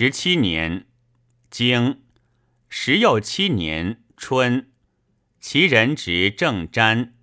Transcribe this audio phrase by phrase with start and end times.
[0.00, 0.86] 十七年，
[1.50, 2.02] 经
[2.68, 4.70] 十又七年春，
[5.40, 7.14] 其人执正瞻。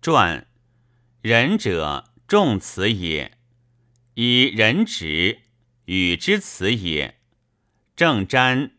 [0.00, 0.46] 传
[1.20, 3.36] 仁者重此也，
[4.14, 5.42] 以仁直
[5.84, 7.20] 与之此也。
[7.94, 8.70] 正瞻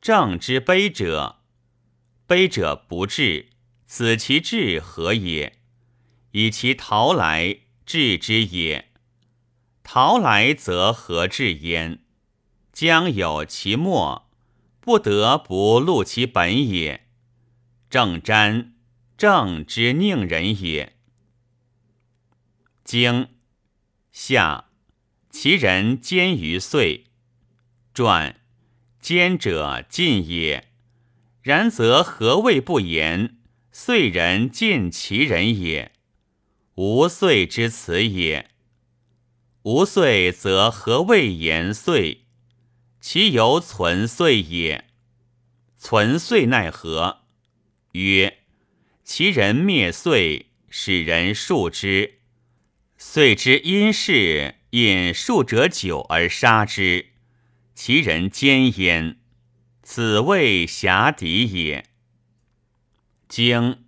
[0.00, 1.42] 正之卑者，
[2.26, 3.50] 卑者不至，
[3.84, 5.58] 此其治何也？
[6.30, 8.90] 以其逃来至之也。
[9.82, 12.01] 逃来则何至焉？
[12.72, 14.30] 将有其末，
[14.80, 17.06] 不得不录其本也。
[17.90, 18.72] 正瞻
[19.16, 20.96] 正之宁人也。
[22.82, 23.28] 经
[24.10, 24.70] 夏，
[25.30, 27.04] 其人坚于岁。
[27.94, 28.40] 传
[28.98, 30.70] 坚者尽也。
[31.42, 33.36] 然则何谓不言？
[33.70, 35.92] 岁人尽其人也。
[36.76, 38.50] 无岁之辞也。
[39.62, 42.21] 无岁则何谓言岁？
[43.02, 44.84] 其犹存岁也。
[45.76, 47.22] 存岁奈何？
[47.94, 48.44] 曰：
[49.02, 52.20] 其人灭岁，使人数之。
[52.96, 57.06] 岁之因事，引数者久而杀之，
[57.74, 59.18] 其人奸焉。
[59.82, 61.84] 此谓侠敌也。
[63.28, 63.84] 经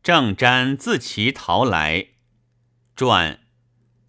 [0.00, 2.10] 郑瞻自其逃来。
[2.94, 3.40] 传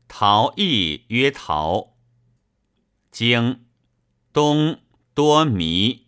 [0.07, 1.95] 陶亦曰陶。
[3.09, 3.64] 经
[4.35, 4.79] 东
[5.13, 6.04] 多迷。